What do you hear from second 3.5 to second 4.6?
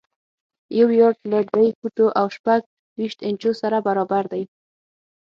سره برابر دی.